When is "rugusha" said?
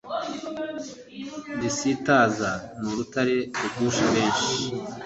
3.61-4.03